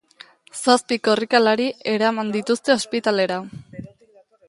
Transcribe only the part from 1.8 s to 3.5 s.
eraman dituzte ospitalera.